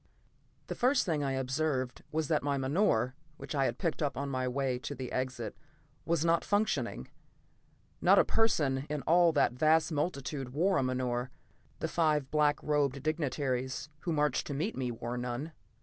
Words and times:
The 0.65 0.73
first 0.73 1.05
thing 1.05 1.23
I 1.23 1.33
observed 1.33 2.01
was 2.11 2.27
that 2.27 2.41
my 2.41 2.57
menore, 2.57 3.13
which 3.37 3.53
I 3.53 3.65
had 3.65 3.77
picked 3.77 4.01
up 4.01 4.17
on 4.17 4.29
my 4.29 4.47
way 4.47 4.79
to 4.79 4.95
the 4.95 5.11
exit, 5.11 5.55
was 6.05 6.25
not 6.25 6.43
functioning. 6.43 7.07
Not 8.01 8.17
a 8.17 8.25
person 8.25 8.87
in 8.89 9.03
all 9.03 9.31
that 9.33 9.53
vast 9.53 9.91
multitude 9.91 10.53
wore 10.53 10.79
a 10.79 10.81
menore; 10.81 11.29
the 11.81 11.87
five 11.87 12.31
black 12.31 12.57
robed 12.63 13.03
dignitaries 13.03 13.89
who 13.99 14.11
marched 14.11 14.47
to 14.47 14.55
meet 14.55 14.75
me 14.75 14.89
wore 14.89 15.17
none. 15.19 15.51